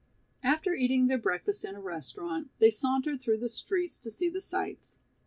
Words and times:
After 0.41 0.73
eating 0.73 1.05
their 1.05 1.19
breakfast 1.19 1.63
in 1.63 1.75
a 1.75 1.79
restaurant, 1.79 2.49
they 2.57 2.71
sauntered 2.71 3.21
through 3.21 3.37
the 3.37 3.47
streets 3.47 3.99
to 3.99 4.09
see 4.09 4.29
the 4.29 4.41
sights. 4.41 4.97